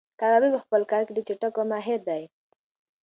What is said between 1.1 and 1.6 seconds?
ډېر چټک